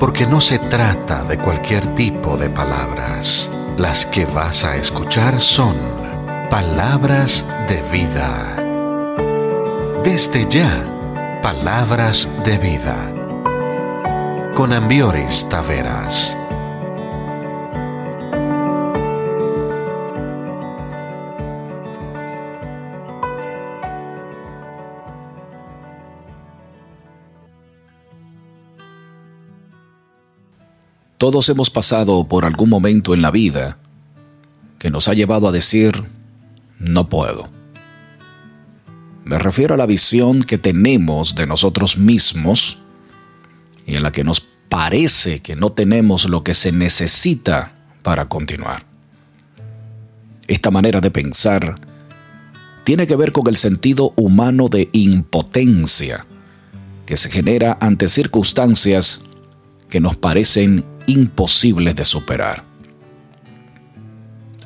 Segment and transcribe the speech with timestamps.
[0.00, 3.50] porque no se trata de cualquier tipo de palabras.
[3.76, 5.76] Las que vas a escuchar son
[6.48, 8.56] palabras de vida.
[10.02, 13.12] Desde ya, palabras de vida.
[14.54, 16.36] Con Ambioris Taveras.
[31.20, 33.76] Todos hemos pasado por algún momento en la vida
[34.78, 36.04] que nos ha llevado a decir,
[36.78, 37.50] no puedo.
[39.26, 42.78] Me refiero a la visión que tenemos de nosotros mismos
[43.86, 48.86] y en la que nos parece que no tenemos lo que se necesita para continuar.
[50.48, 51.74] Esta manera de pensar
[52.82, 56.24] tiene que ver con el sentido humano de impotencia
[57.04, 59.20] que se genera ante circunstancias
[59.90, 62.64] que nos parecen imposibles de superar.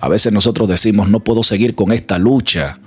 [0.01, 2.79] A veces nosotros decimos, no puedo seguir con esta lucha,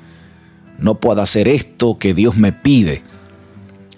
[0.78, 3.04] no puedo hacer esto que Dios me pide,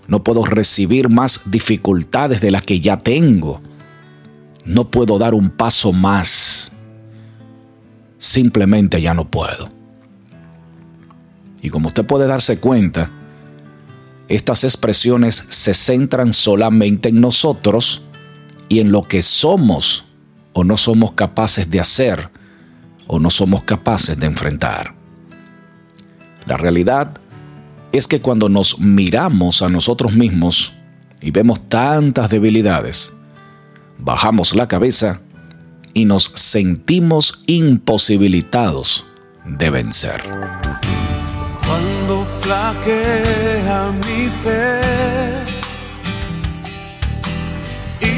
[0.07, 3.61] no puedo recibir más dificultades de las que ya tengo,
[4.66, 6.71] no puedo dar un paso más,
[8.17, 9.69] simplemente ya no puedo.
[11.61, 13.11] Y como usted puede darse cuenta,
[14.29, 18.03] estas expresiones se centran solamente en nosotros
[18.70, 20.06] y en lo que somos
[20.53, 22.30] o no somos capaces de hacer
[23.08, 24.94] o no somos capaces de enfrentar.
[26.45, 27.12] La realidad
[27.92, 30.73] es que cuando nos miramos a nosotros mismos
[31.20, 33.12] y vemos tantas debilidades,
[33.97, 35.22] bajamos la cabeza
[35.94, 39.06] y nos sentimos imposibilitados
[39.45, 40.22] de vencer.
[41.66, 45.19] Cuando flaquea mi fe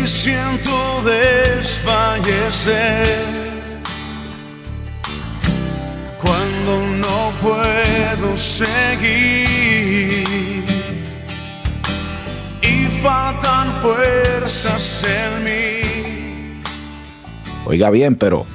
[0.05, 2.71] siento desfallecer
[6.21, 10.23] cuando no puedo seguir
[12.61, 16.61] y faltan fuerzas en mí.
[17.65, 18.45] Oiga bien, pero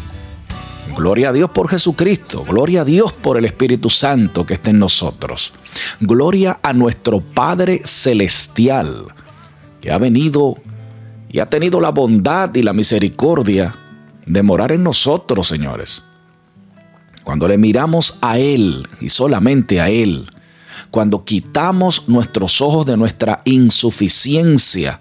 [0.96, 4.78] Gloria a Dios por Jesucristo, gloria a Dios por el Espíritu Santo que está en
[4.78, 5.52] nosotros.
[6.00, 9.04] Gloria a nuestro Padre Celestial
[9.82, 10.56] que ha venido
[11.30, 13.74] y ha tenido la bondad y la misericordia
[14.26, 16.02] de morar en nosotros, señores.
[17.24, 20.26] Cuando le miramos a Él y solamente a Él,
[20.90, 24.98] cuando quitamos nuestros ojos de nuestra insuficiencia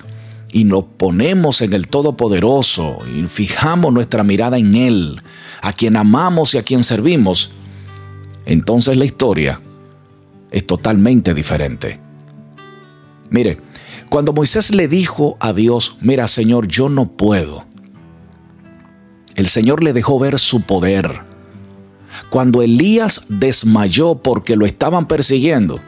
[0.51, 5.21] y nos ponemos en el Todopoderoso y fijamos nuestra mirada en Él,
[5.61, 7.51] a quien amamos y a quien servimos,
[8.45, 9.61] entonces la historia
[10.51, 11.99] es totalmente diferente.
[13.29, 13.57] Mire,
[14.15, 17.65] cuando Moisés le dijo a Dios, mira Señor, yo no puedo,
[19.35, 21.19] el Señor le dejó ver su poder.
[22.29, 25.81] Cuando Elías desmayó porque lo estaban persiguiendo,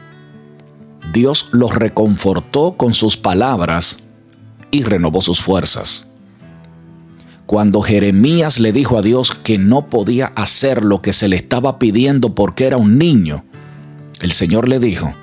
[1.10, 4.00] Dios lo reconfortó con sus palabras
[4.70, 6.10] y renovó sus fuerzas.
[7.46, 11.78] Cuando Jeremías le dijo a Dios que no podía hacer lo que se le estaba
[11.78, 13.46] pidiendo porque era un niño,
[14.20, 15.14] el Señor le dijo,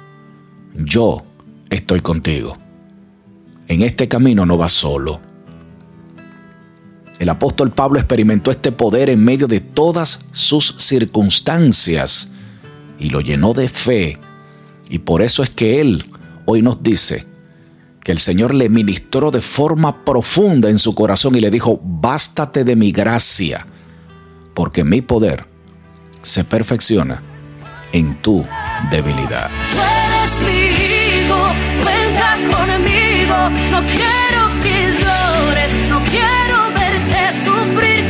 [0.74, 1.22] yo
[1.70, 2.58] estoy contigo
[3.68, 5.22] en este camino no vas solo.
[7.20, 12.30] El apóstol Pablo experimentó este poder en medio de todas sus circunstancias
[13.00, 14.20] y lo llenó de fe.
[14.90, 16.06] Y por eso es que él
[16.46, 17.26] hoy nos dice
[18.04, 22.64] que el Señor le ministró de forma profunda en su corazón y le dijo, bástate
[22.64, 23.66] de mi gracia,
[24.54, 25.48] porque mi poder
[26.22, 27.24] se perfecciona
[27.94, 28.46] en tu
[28.92, 29.50] debilidad.
[33.72, 38.04] No quiero que llores, no quiero verte sufrir,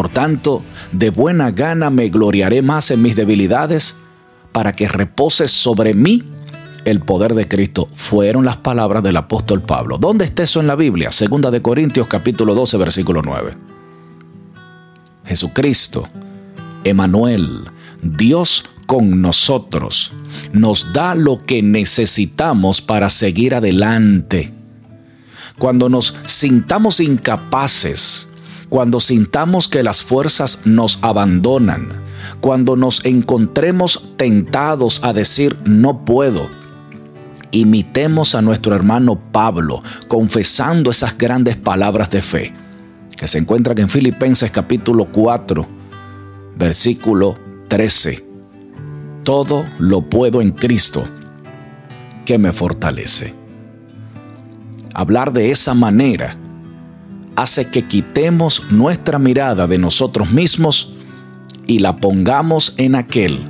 [0.00, 0.62] por tanto,
[0.92, 3.96] de buena gana me gloriaré más en mis debilidades
[4.50, 6.24] para que repose sobre mí
[6.86, 7.86] el poder de Cristo.
[7.92, 9.98] Fueron las palabras del apóstol Pablo.
[9.98, 11.12] ¿Dónde está eso en la Biblia?
[11.12, 13.58] Segunda de Corintios capítulo 12 versículo 9.
[15.26, 16.04] Jesucristo,
[16.84, 17.68] Emanuel,
[18.00, 20.14] Dios con nosotros,
[20.54, 24.54] nos da lo que necesitamos para seguir adelante
[25.58, 28.29] cuando nos sintamos incapaces,
[28.70, 31.88] cuando sintamos que las fuerzas nos abandonan,
[32.40, 36.48] cuando nos encontremos tentados a decir no puedo,
[37.50, 42.54] imitemos a nuestro hermano Pablo confesando esas grandes palabras de fe
[43.16, 45.66] que se encuentran en Filipenses capítulo 4,
[46.56, 47.36] versículo
[47.68, 48.24] 13.
[49.24, 51.04] Todo lo puedo en Cristo
[52.24, 53.34] que me fortalece.
[54.94, 56.36] Hablar de esa manera
[57.40, 60.92] hace que quitemos nuestra mirada de nosotros mismos
[61.66, 63.40] y la pongamos en aquel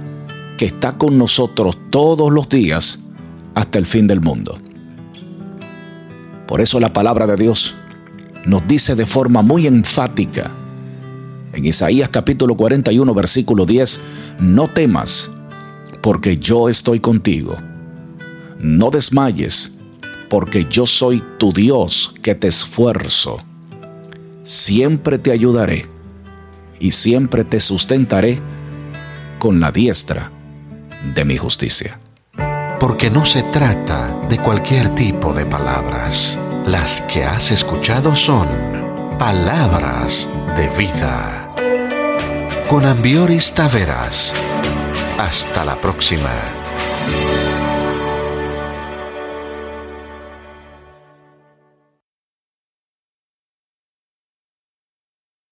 [0.57, 3.01] que está con nosotros todos los días
[3.57, 4.59] hasta el fin del mundo.
[6.47, 7.75] Por eso la palabra de Dios
[8.47, 10.53] nos dice de forma muy enfática
[11.53, 14.01] en Isaías capítulo 41 versículo 10,
[14.39, 15.31] no temas,
[16.01, 17.57] porque yo estoy contigo.
[18.61, 19.73] No desmayes,
[20.29, 23.39] porque yo soy tu Dios que te esfuerzo.
[24.51, 25.87] Siempre te ayudaré
[26.81, 28.41] y siempre te sustentaré
[29.39, 30.33] con la diestra
[31.15, 32.01] de mi justicia.
[32.81, 36.37] Porque no se trata de cualquier tipo de palabras.
[36.67, 38.49] Las que has escuchado son
[39.21, 41.55] palabras de vida.
[42.69, 44.35] Con Ambioris Taveras.
[45.17, 46.60] Hasta la próxima.